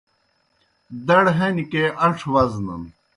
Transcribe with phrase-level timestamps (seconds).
[1.07, 2.83] دڑ ہنیْ کے اݩڇھہ گہ وزنَن